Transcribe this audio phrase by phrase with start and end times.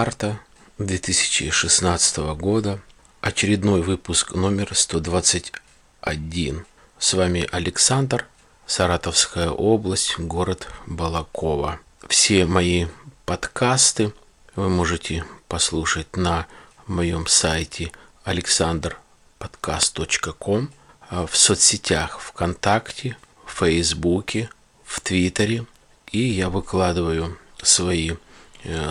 [0.00, 0.40] 7 марта
[0.78, 2.80] 2016 года,
[3.20, 6.64] очередной выпуск номер 121.
[6.98, 8.26] С вами Александр,
[8.66, 11.80] Саратовская область, город Балакова.
[12.08, 12.86] Все мои
[13.26, 14.14] подкасты
[14.56, 16.46] вы можете послушать на
[16.86, 17.92] моем сайте
[18.24, 20.70] alexanderpodcast.com,
[21.10, 24.48] в соцсетях ВКонтакте, в Фейсбуке,
[24.82, 25.66] в Твиттере.
[26.10, 28.12] И я выкладываю свои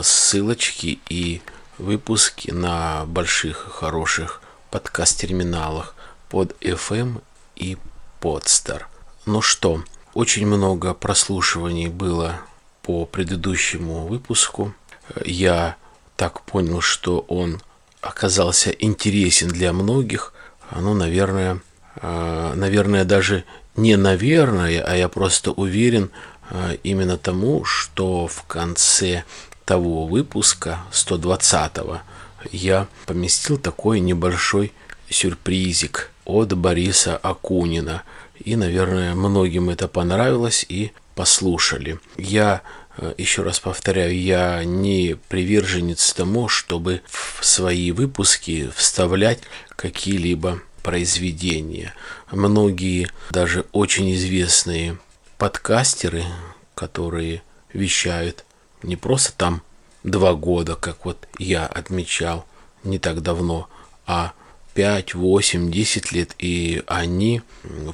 [0.01, 1.41] ссылочки и
[1.77, 5.95] выпуски на больших хороших подкаст-терминалах
[6.29, 7.21] под FM
[7.55, 7.77] и
[8.21, 8.83] Podster.
[9.25, 12.41] Ну что, очень много прослушиваний было
[12.81, 14.73] по предыдущему выпуску.
[15.23, 15.75] Я
[16.15, 17.61] так понял, что он
[18.01, 20.33] оказался интересен для многих.
[20.75, 21.61] Ну, наверное,
[21.95, 23.43] э, наверное, даже
[23.75, 26.11] не наверное, а я просто уверен
[26.49, 29.23] э, именно тому, что в конце
[29.69, 32.01] того выпуска, 120-го,
[32.51, 34.73] я поместил такой небольшой
[35.11, 38.01] сюрпризик от Бориса Акунина.
[38.43, 41.99] И, наверное, многим это понравилось и послушали.
[42.17, 42.63] Я
[42.97, 49.41] э, еще раз повторяю, я не приверженец тому, чтобы в свои выпуски вставлять
[49.75, 51.93] какие-либо произведения.
[52.31, 54.97] Многие, даже очень известные
[55.37, 56.23] подкастеры,
[56.73, 58.45] которые вещают
[58.83, 59.61] не просто там
[60.03, 62.45] два года, как вот я отмечал
[62.83, 63.69] не так давно,
[64.05, 64.33] а
[64.73, 67.41] 5, 8, 10 лет, и они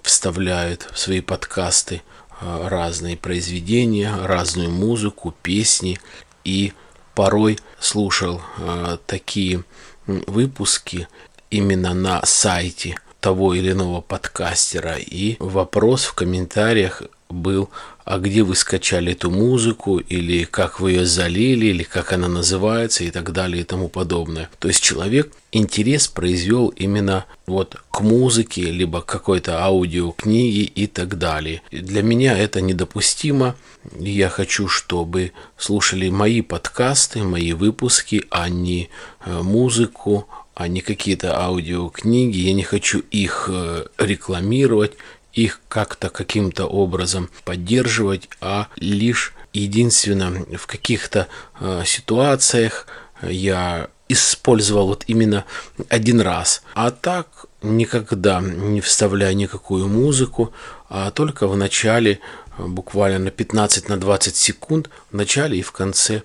[0.04, 2.04] вставляют в свои подкасты
[2.40, 6.00] а, разные произведения, разную музыку, песни,
[6.44, 6.74] и
[7.16, 9.64] порой слушал а, такие
[10.06, 11.08] выпуски
[11.50, 17.70] именно на сайте того или иного подкастера, и вопрос в комментариях был
[18.06, 23.04] а где вы скачали эту музыку, или как вы ее залили, или как она называется,
[23.04, 24.50] и так далее, и тому подобное.
[24.60, 31.18] То есть человек интерес произвел именно вот к музыке, либо к какой-то аудиокниге и так
[31.18, 31.64] далее.
[31.72, 33.56] Для меня это недопустимо.
[33.98, 38.90] Я хочу, чтобы слушали мои подкасты, мои выпуски, а не
[39.26, 42.38] э, музыку, а не какие-то аудиокниги.
[42.38, 44.94] Я не хочу их э, рекламировать
[45.36, 51.28] их как-то каким-то образом поддерживать, а лишь единственно в каких-то
[51.60, 52.88] э, ситуациях
[53.22, 55.46] я использовал вот именно
[55.90, 56.64] один раз.
[56.74, 60.54] А так никогда не вставляя никакую музыку,
[60.90, 62.20] а только в начале,
[62.58, 66.22] буквально на 15 на 20 секунд, в начале и в конце э,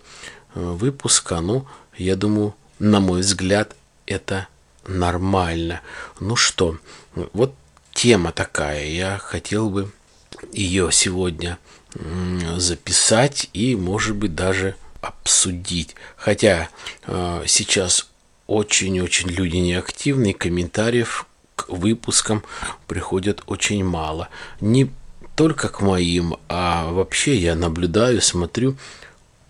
[0.55, 1.41] выпуска.
[1.41, 1.67] Ну,
[1.97, 3.75] я думаю, на мой взгляд,
[4.07, 4.47] это
[4.87, 5.81] нормально.
[6.21, 6.79] Ну что,
[7.33, 7.55] вот
[8.01, 8.87] тема такая.
[8.87, 9.91] Я хотел бы
[10.55, 11.59] ее сегодня
[12.57, 15.97] записать и, может быть, даже обсудить.
[16.17, 16.71] Хотя
[17.07, 18.09] э, сейчас
[18.47, 22.43] очень-очень люди неактивны, комментариев к выпускам
[22.87, 24.31] приходят очень мало.
[24.63, 24.91] Не
[25.37, 28.79] только к моим, а вообще я наблюдаю, смотрю,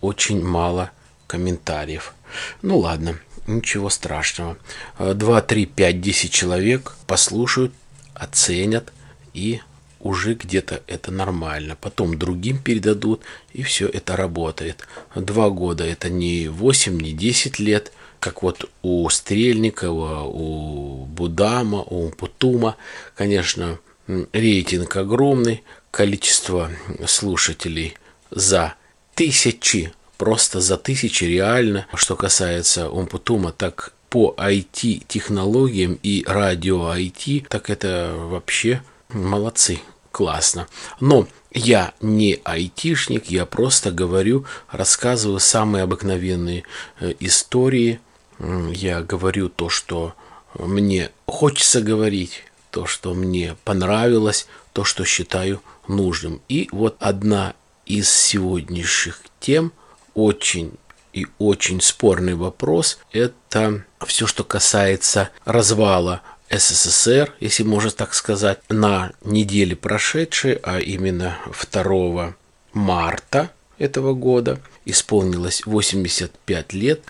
[0.01, 0.91] очень мало
[1.25, 2.13] комментариев.
[2.61, 4.57] Ну ладно, ничего страшного.
[4.99, 7.71] 2, 3, 5, 10 человек послушают
[8.13, 8.91] оценят
[9.33, 9.61] и
[9.99, 11.77] уже где-то это нормально.
[11.79, 13.21] Потом другим передадут,
[13.53, 14.87] и все это работает.
[15.15, 22.09] Два года это не 8, не 10 лет, как вот у Стрельникова, у Будама, у
[22.09, 22.75] Путума.
[23.15, 26.71] Конечно, рейтинг огромный, количество
[27.05, 27.97] слушателей
[28.29, 28.75] за
[29.15, 31.87] тысячи, просто за тысячи реально.
[31.93, 39.79] Что касается Умпутума, так по IT-технологиям и радио IT, так это вообще молодцы,
[40.11, 40.67] классно.
[40.99, 46.63] Но я не айтишник, я просто говорю, рассказываю самые обыкновенные
[46.99, 48.01] э, истории.
[48.37, 50.13] Я говорю то, что
[50.59, 56.41] мне хочется говорить, то, что мне понравилось, то, что считаю нужным.
[56.49, 57.53] И вот одна
[57.85, 59.71] из сегодняшних тем
[60.13, 60.73] очень
[61.13, 69.11] и очень спорный вопрос– это все, что касается развала СССР, если можно так сказать, на
[69.23, 71.37] неделе прошедшей, а именно
[71.71, 72.35] 2
[72.73, 77.01] марта этого года исполнилось 85 лет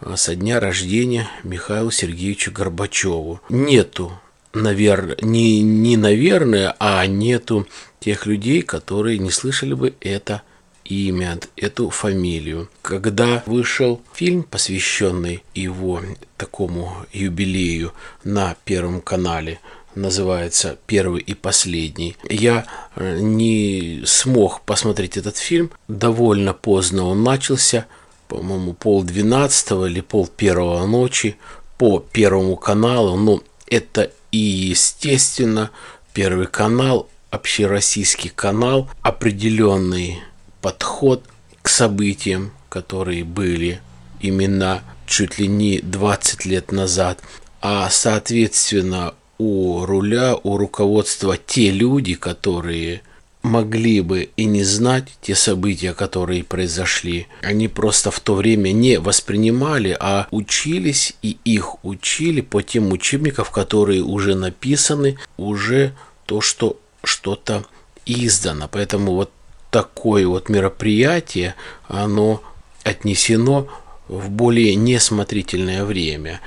[0.00, 3.40] а, со дня рождения Михаилу Сергеевичу Горбачеву.
[3.48, 4.18] Нету,
[4.52, 7.66] наверное, не, не наверное, а нету
[8.00, 10.42] тех людей, которые не слышали бы это
[10.88, 12.68] имя, эту фамилию.
[12.82, 16.00] Когда вышел фильм, посвященный его
[16.36, 17.92] такому юбилею
[18.24, 19.60] на Первом канале,
[19.94, 22.16] называется «Первый и последний».
[22.28, 22.66] Я
[22.96, 25.70] э, не смог посмотреть этот фильм.
[25.88, 27.86] Довольно поздно он начался.
[28.28, 31.36] по-моему, пол двенадцатого или пол первого ночи
[31.78, 33.16] по Первому каналу.
[33.16, 35.70] Ну, это и естественно
[36.12, 40.22] Первый канал, общероссийский канал, определенный
[40.60, 41.24] подход
[41.62, 43.80] к событиям, которые были
[44.20, 47.20] именно чуть ли не 20 лет назад,
[47.60, 53.02] а соответственно у руля, у руководства те люди, которые
[53.42, 57.28] могли бы и не знать те события, которые произошли.
[57.42, 63.46] Они просто в то время не воспринимали, а учились и их учили по тем учебникам,
[63.50, 65.94] которые уже написаны, уже
[66.26, 67.64] то, что что-то
[68.04, 68.68] издано.
[68.70, 69.30] Поэтому вот
[69.70, 71.54] такое вот мероприятие,
[71.88, 72.42] оно
[72.84, 73.68] отнесено
[74.08, 76.40] в более несмотрительное время.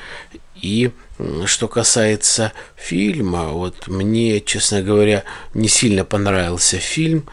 [0.56, 0.92] И
[1.46, 5.24] что касается фильма, вот мне, честно говоря,
[5.54, 7.26] не сильно понравился фильм.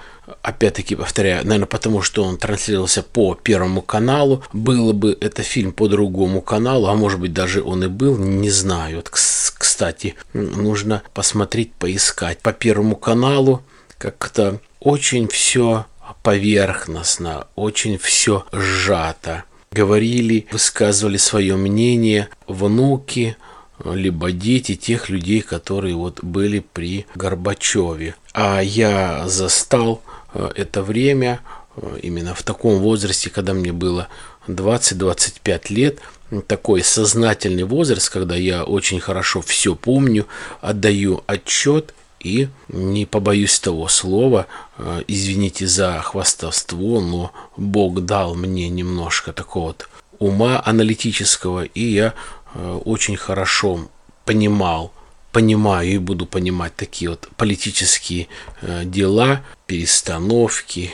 [0.42, 4.42] Опять-таки, повторяю, наверное, потому что он транслировался по Первому каналу.
[4.52, 8.50] Было бы это фильм по другому каналу, а может быть даже он и был, не
[8.50, 8.96] знаю.
[8.96, 12.40] Вот, кстати, нужно посмотреть, поискать.
[12.40, 13.62] По Первому каналу
[13.98, 15.86] как-то очень все
[16.22, 19.44] поверхностно, очень все сжато.
[19.70, 23.36] Говорили, высказывали свое мнение внуки,
[23.84, 28.14] либо дети тех людей, которые вот были при Горбачеве.
[28.32, 30.02] А я застал
[30.32, 31.40] э, это время
[31.76, 34.08] э, именно в таком возрасте, когда мне было
[34.48, 35.98] 20-25 лет,
[36.46, 40.26] такой сознательный возраст, когда я очень хорошо все помню,
[40.60, 41.94] отдаю отчет
[42.26, 44.46] и не побоюсь того слова,
[44.78, 49.88] э, извините за хвастовство, но Бог дал мне немножко такого вот
[50.18, 52.14] ума аналитического, и я
[52.56, 53.88] Э, очень хорошо
[54.24, 54.92] понимал,
[55.30, 58.28] понимаю и буду понимать такие вот политические
[58.62, 60.90] э, дела, перестановки,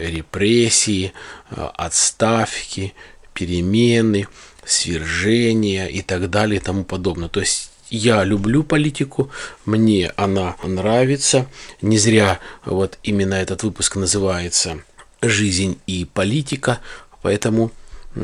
[0.00, 1.12] репрессии,
[1.50, 2.94] отставки,
[3.32, 4.26] перемены,
[4.64, 7.28] свержения и так далее и тому подобное.
[7.28, 9.30] То есть я люблю политику,
[9.64, 11.46] мне она нравится.
[11.80, 14.80] Не зря вот именно этот выпуск называется
[15.22, 16.80] «Жизнь и политика»,
[17.22, 17.70] поэтому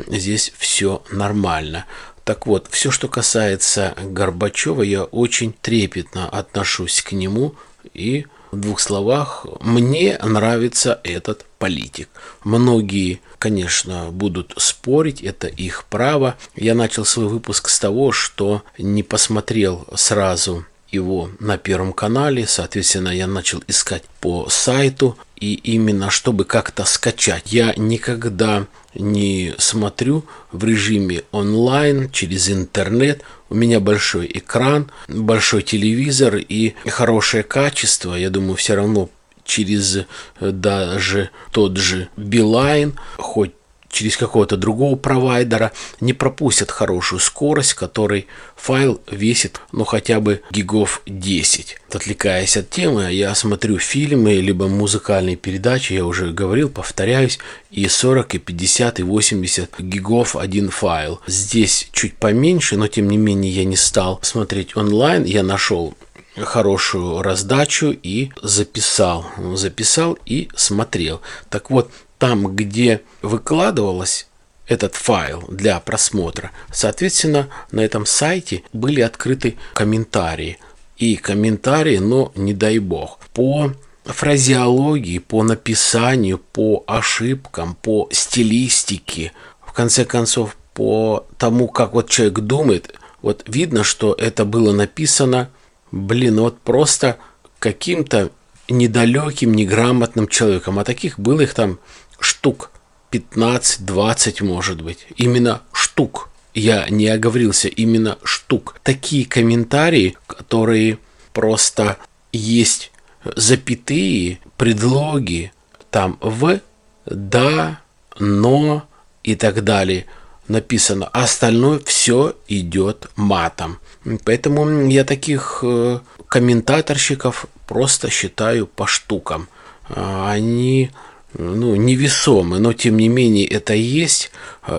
[0.08, 1.86] здесь все нормально.
[2.24, 7.54] Так вот, все, что касается Горбачева, я очень трепетно отношусь к нему
[7.94, 12.08] и в двух словах, мне нравится этот политик.
[12.44, 16.36] Многие, конечно, будут спорить, это их право.
[16.56, 23.08] Я начал свой выпуск с того, что не посмотрел сразу его на Первом канале, соответственно,
[23.08, 27.50] я начал искать по сайту, и именно чтобы как-то скачать.
[27.52, 33.22] Я никогда не смотрю в режиме онлайн через интернет.
[33.48, 38.14] У меня большой экран, большой телевизор и хорошее качество.
[38.14, 39.08] Я думаю, все равно
[39.44, 40.04] через э,
[40.40, 43.52] даже тот же Билайн, хоть
[43.90, 48.26] через какого-то другого провайдера не пропустят хорошую скорость, которой
[48.56, 51.76] файл весит ну хотя бы гигов 10.
[51.92, 57.38] Отвлекаясь от темы, я смотрю фильмы либо музыкальные передачи, я уже говорил, повторяюсь,
[57.70, 61.20] и 40, и 50, и 80 гигов один файл.
[61.26, 65.94] Здесь чуть поменьше, но тем не менее я не стал смотреть онлайн, я нашел
[66.36, 69.26] хорошую раздачу и записал.
[69.54, 71.20] Записал и смотрел.
[71.48, 71.90] Так вот,
[72.20, 74.28] там, где выкладывалось
[74.66, 80.58] этот файл для просмотра, соответственно, на этом сайте были открыты комментарии.
[80.98, 83.72] И комментарии, но не дай бог, по
[84.04, 89.32] фразеологии, по написанию, по ошибкам, по стилистике,
[89.66, 95.48] в конце концов, по тому, как вот человек думает, вот видно, что это было написано,
[95.90, 97.16] блин, вот просто
[97.58, 98.30] каким-то
[98.70, 100.78] недалеким, неграмотным человеком.
[100.78, 101.78] А таких было их там
[102.20, 102.70] штук
[103.12, 105.06] 15-20, может быть.
[105.16, 106.28] Именно штук.
[106.54, 108.76] Я не оговорился, именно штук.
[108.82, 110.98] Такие комментарии, которые
[111.32, 111.96] просто
[112.32, 112.92] есть
[113.24, 115.52] запятые, предлоги,
[115.90, 116.60] там в,
[117.06, 117.80] да,
[118.18, 118.84] но
[119.22, 120.06] и так далее
[120.48, 121.08] написано.
[121.12, 123.78] А остальное все идет матом.
[124.24, 129.48] Поэтому я таких э, комментаторщиков просто считаю по штукам.
[129.88, 130.90] А, они
[131.34, 134.30] ну, невесомы, но тем не менее это есть.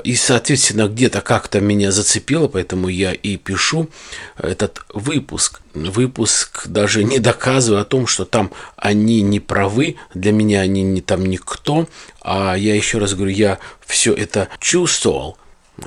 [0.03, 3.89] И, соответственно, где-то как-то меня зацепило, поэтому я и пишу
[4.38, 5.62] этот выпуск.
[5.74, 11.01] Выпуск даже не доказывая о том, что там они не правы, для меня они не
[11.01, 11.88] там никто.
[12.22, 15.38] А я еще раз говорю, я все это чувствовал.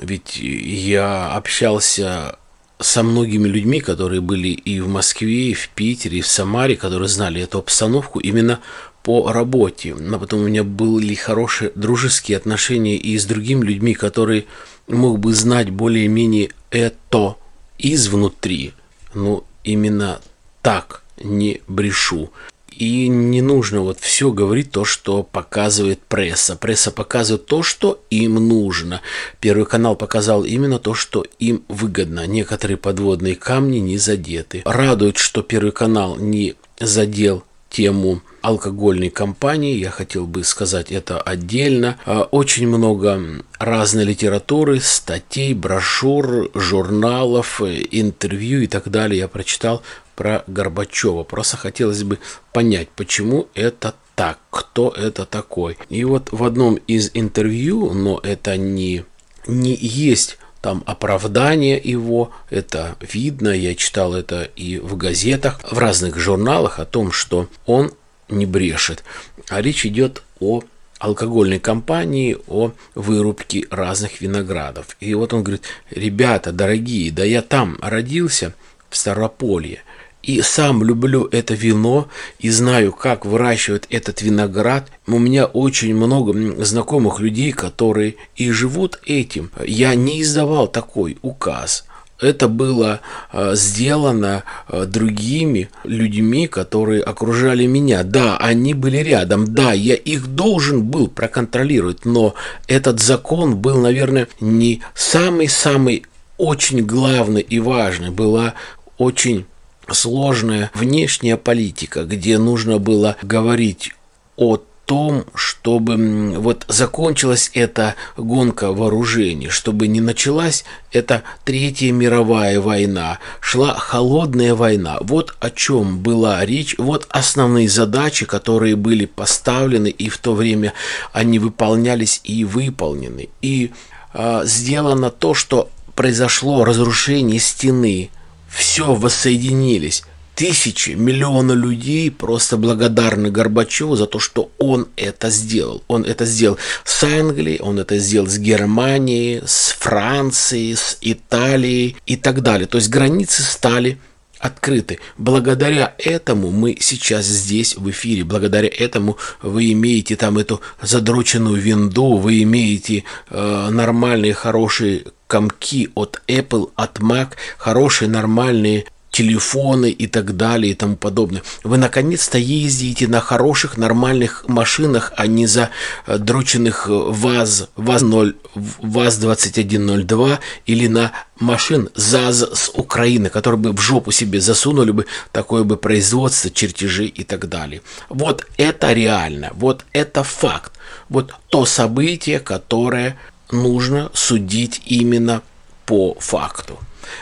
[0.01, 2.37] Ведь я общался
[2.79, 7.07] со многими людьми, которые были и в Москве, и в Питере, и в Самаре, которые
[7.07, 8.59] знали эту обстановку именно
[9.03, 9.95] по работе.
[9.95, 14.45] Но потом у меня были хорошие дружеские отношения и с другими людьми, которые
[14.87, 17.35] мог бы знать более-менее это
[17.77, 18.73] изнутри.
[19.13, 20.19] Ну, именно
[20.61, 22.31] так не брешу.
[22.77, 26.57] И не нужно вот все говорить то, что показывает пресса.
[26.57, 29.01] Пресса показывает то, что им нужно.
[29.39, 32.27] Первый канал показал именно то, что им выгодно.
[32.27, 34.61] Некоторые подводные камни не задеты.
[34.65, 41.97] Радует, что Первый канал не задел тему алкогольной компании, я хотел бы сказать это отдельно.
[42.05, 49.81] А, очень много разной литературы, статей, брошюр, журналов, интервью и так далее я прочитал
[50.15, 51.23] про Горбачева.
[51.23, 52.19] Просто хотелось бы
[52.53, 55.77] понять, почему это так, кто это такой.
[55.89, 59.03] И вот в одном из интервью, но это не,
[59.47, 66.17] не есть там оправдание его, это видно, я читал это и в газетах, в разных
[66.17, 67.91] журналах о том, что он
[68.29, 69.03] не брешет.
[69.49, 70.61] А речь идет о
[70.99, 74.95] алкогольной компании, о вырубке разных виноградов.
[74.99, 78.53] И вот он говорит, ребята, дорогие, да я там родился,
[78.89, 79.81] в Старополье–
[80.25, 82.07] и сам люблю это вино
[82.39, 84.89] и знаю, как выращивают этот виноград.
[85.05, 89.51] У меня очень много знакомых людей, которые и живут этим.
[89.63, 91.85] Я не издавал такой указ.
[92.19, 93.01] Это было
[93.33, 98.03] э, сделано э, другими людьми, которые окружали меня.
[98.03, 102.33] Да, они были рядом, да, я их должен был проконтролировать, но
[102.67, 106.05] этот закон был, наверное, не самый-самый
[106.37, 108.11] очень главный и важный.
[108.11, 108.53] Была
[108.97, 109.45] очень
[109.91, 113.91] сложная внешняя политика, где нужно было говорить
[114.37, 123.19] о том, чтобы вот закончилась эта гонка вооружений, чтобы не началась эта Третья мировая война,
[123.39, 124.97] шла холодная война.
[125.01, 130.73] Вот о чем была речь, вот основные задачи, которые были поставлены, и в то время
[131.13, 133.29] они выполнялись и выполнены.
[133.41, 133.71] И
[134.13, 138.09] э, сделано то, что произошло разрушение стены
[138.49, 140.03] все воссоединились.
[140.35, 145.81] Тысячи, миллионы людей просто благодарны Горбачеву за то, что он это сделал.
[145.87, 152.17] Он это сделал с Англией, он это сделал с Германией, с Францией, с Италией и
[152.17, 152.67] так далее.
[152.67, 153.97] То есть границы стали
[154.39, 154.99] открыты.
[155.17, 158.25] Благодаря этому мы сейчас здесь в эфире.
[158.25, 166.21] Благодаря этому вы имеете там эту задроченную винду, вы имеете э, нормальные, хорошие комки от
[166.27, 171.41] Apple, от Mac, хорошие нормальные телефоны и так далее и тому подобное.
[171.63, 175.69] Вы наконец-то ездите на хороших нормальных машинах, а не за
[176.05, 178.35] э, дроченных ВАЗ, ВАЗ-0,
[178.81, 185.63] ВАЗ-2102 или на машин ЗАЗ с Украины, которые бы в жопу себе засунули бы такое
[185.63, 187.81] бы производство, чертежи и так далее.
[188.09, 190.73] Вот это реально, вот это факт.
[191.07, 193.15] Вот то событие, которое
[193.49, 195.41] нужно судить именно
[195.85, 196.79] по факту.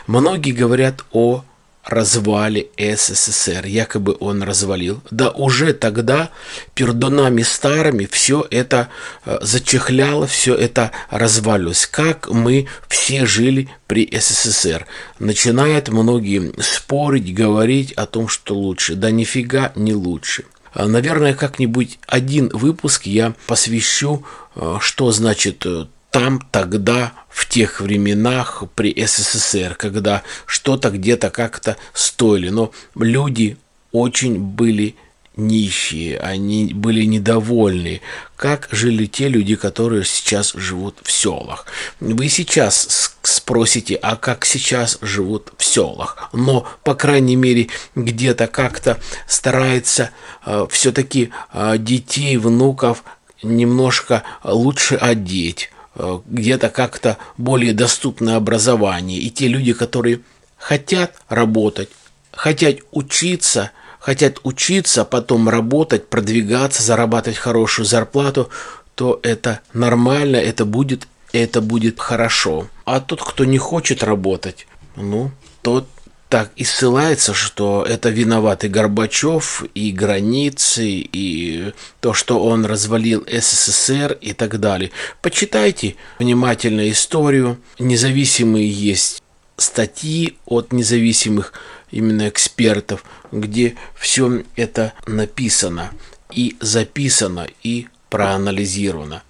[0.08, 1.44] Многие говорят о
[1.84, 5.02] развале СССР, якобы он развалил.
[5.10, 6.30] Да уже тогда
[6.74, 8.88] пердунами старыми все это
[9.24, 11.86] э, зачехляло, все это развалилось.
[11.86, 14.86] Как мы все жили при СССР.
[15.18, 18.94] Начинают многие спорить, говорить о том, что лучше.
[18.94, 20.44] Да нифига не лучше.
[20.72, 24.24] А, наверное, как-нибудь один выпуск я посвящу,
[24.56, 31.76] э, что значит э, там тогда, в тех временах при СССР, когда что-то где-то как-то
[31.92, 32.50] стоили.
[32.50, 33.56] Но люди
[33.90, 34.94] очень были
[35.36, 38.00] нищие, они были недовольны,
[38.36, 41.66] как жили те люди, которые сейчас живут в селах.
[41.98, 46.28] Вы сейчас спросите, а как сейчас живут в селах?
[46.32, 50.10] Но, по крайней мере, где-то как-то старается
[50.46, 53.02] э, все-таки э, детей, внуков
[53.42, 59.18] немножко лучше одеть, где-то как-то более доступное образование.
[59.18, 60.20] И те люди, которые
[60.56, 61.88] хотят работать,
[62.32, 63.70] хотят учиться,
[64.00, 68.50] хотят учиться, потом работать, продвигаться, зарабатывать хорошую зарплату,
[68.94, 72.68] то это нормально, это будет, это будет хорошо.
[72.84, 75.30] А тот, кто не хочет работать, ну,
[75.62, 75.88] тот
[76.34, 84.18] так и ссылается, что это виноваты Горбачев и границы, и то, что он развалил СССР
[84.20, 84.90] и так далее.
[85.22, 87.60] Почитайте внимательно историю.
[87.78, 89.22] Независимые есть
[89.56, 91.52] статьи от независимых
[91.92, 95.92] именно экспертов, где все это написано
[96.32, 99.22] и записано и проанализировано.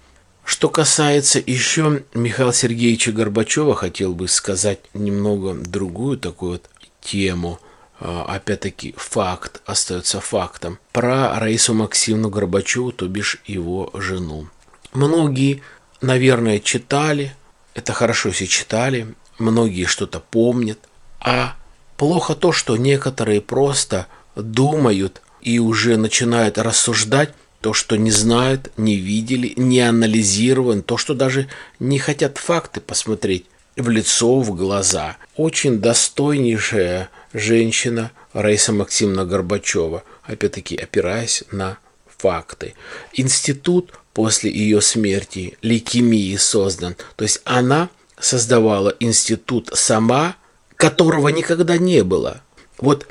[0.45, 6.69] Что касается еще Михаила Сергеевича Горбачева, хотел бы сказать немного другую такую вот
[7.05, 7.59] тему.
[7.99, 10.79] а, опять-таки, факт остается фактом.
[10.91, 14.47] Про Раису Максимовну Горбачеву, то бишь его жену.
[14.93, 15.61] Многие,
[16.01, 17.33] наверное, читали,
[17.73, 20.79] это хорошо если читали, многие что-то помнят,
[21.21, 21.55] а
[21.97, 28.95] плохо то, что некоторые просто думают и уже начинают рассуждать то, что не знают, не
[28.95, 31.47] видели, не анализирован, то, что даже
[31.79, 35.17] не хотят факты посмотреть в лицо, в глаза.
[35.35, 41.77] Очень достойнейшая женщина Раиса Максимовна Горбачева, опять-таки опираясь на
[42.17, 42.73] факты.
[43.13, 46.95] Институт после ее смерти лейкемии создан.
[47.15, 50.37] То есть она создавала институт сама,
[50.77, 52.41] которого никогда не было.
[52.77, 53.07] Вот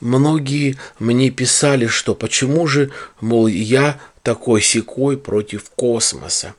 [0.00, 6.54] многие мне писали, что почему же, мол, я такой секой против космоса.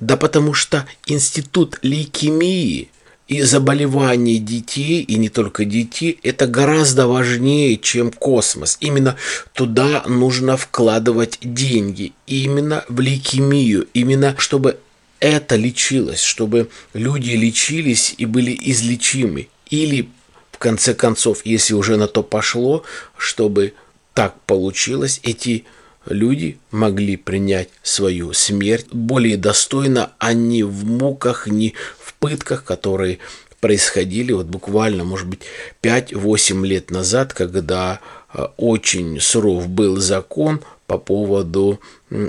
[0.00, 2.90] Да потому что институт лейкемии–
[3.32, 8.76] и заболевания детей, и не только детей, это гораздо важнее, чем космос.
[8.80, 9.16] Именно
[9.54, 14.78] туда нужно вкладывать деньги, именно в лейкемию, именно чтобы
[15.18, 19.48] это лечилось, чтобы люди лечились и были излечимы.
[19.70, 20.10] Или,
[20.50, 22.84] в конце концов, если уже на то пошло,
[23.16, 23.72] чтобы
[24.12, 25.64] так получилось, эти
[26.06, 31.74] люди могли принять свою смерть более достойно, а не в муках, не
[32.22, 33.18] пытках, которые
[33.60, 35.40] происходили вот буквально, может быть,
[35.82, 38.00] 5-8 лет назад, когда
[38.32, 41.80] э, очень суров был закон по поводу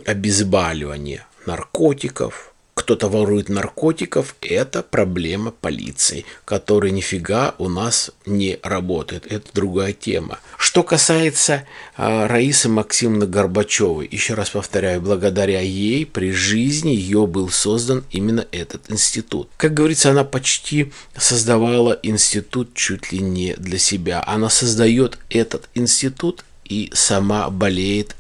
[0.05, 9.31] обезболивания наркотиков, кто-то ворует наркотиков, это проблема полиции, которая нифига у нас не работает.
[9.31, 10.39] Это другая тема.
[10.57, 11.65] Что касается
[11.97, 18.45] э, Раисы Максимовны Горбачевой, еще раз повторяю, благодаря ей при жизни ее был создан именно
[18.51, 19.49] этот институт.
[19.57, 24.23] Как говорится, она почти создавала институт чуть ли не для себя.
[24.25, 28.15] Она создает этот институт и сама болеет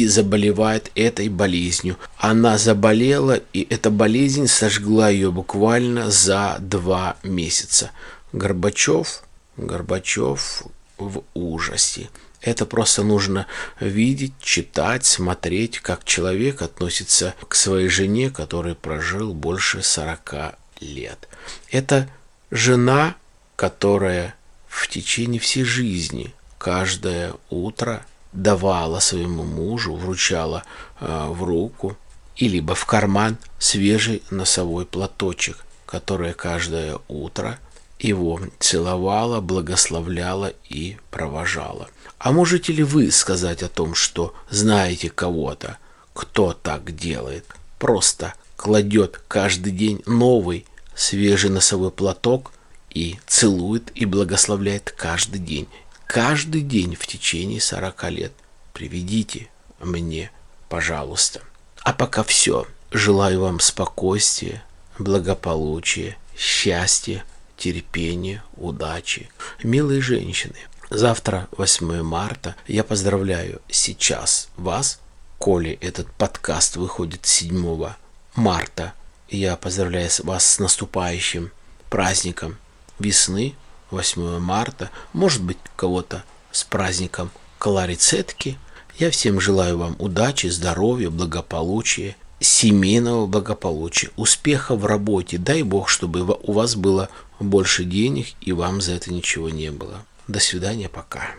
[0.00, 1.96] и заболевает этой болезнью.
[2.18, 7.92] Она заболела, и эта болезнь сожгла ее буквально за два месяца.
[8.32, 9.22] Горбачев,
[9.56, 10.64] Горбачев
[10.98, 12.10] в ужасе.
[12.40, 13.46] Это просто нужно
[13.80, 21.28] видеть, читать, смотреть, как человек относится к своей жене, который прожил больше 40 лет.
[21.70, 22.10] Это
[22.50, 23.14] жена,
[23.56, 24.34] которая
[24.68, 30.64] в течение всей жизни каждое утро давала своему мужу, вручала
[31.00, 31.96] э, в руку
[32.36, 37.58] и либо в карман свежий носовой платочек, который каждое утро
[38.00, 41.88] его целовала, благословляла и провожала.
[42.18, 45.78] А можете ли вы сказать о том, что знаете кого-то,
[46.12, 47.46] кто так делает?
[47.78, 52.52] Просто кладет каждый день новый свежий носовой платок
[52.90, 55.68] и целует и благословляет каждый день
[56.06, 58.32] каждый день в течение 40 лет.
[58.72, 59.48] Приведите
[59.80, 60.30] мне,
[60.68, 61.40] пожалуйста.
[61.82, 62.66] А пока все.
[62.90, 64.62] Желаю вам спокойствия,
[64.98, 67.24] благополучия, счастья,
[67.56, 69.28] терпения, удачи.
[69.62, 70.56] Милые женщины,
[70.90, 72.54] завтра 8 марта.
[72.68, 75.00] Я поздравляю сейчас вас,
[75.38, 77.92] коли этот подкаст выходит 7
[78.36, 78.92] марта.
[79.28, 81.50] Я поздравляю вас с наступающим
[81.90, 82.56] праздником
[82.98, 83.54] весны,
[83.94, 88.58] 8 марта, может быть, кого-то с праздником Кларицетки.
[88.98, 95.38] Я всем желаю вам удачи, здоровья, благополучия, семейного благополучия, успеха в работе.
[95.38, 97.08] Дай Бог, чтобы у вас было
[97.40, 100.04] больше денег и вам за это ничего не было.
[100.28, 101.30] До свидания, пока.